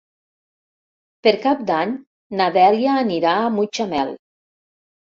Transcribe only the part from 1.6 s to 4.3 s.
d'Any na Dèlia anirà a Mutxamel.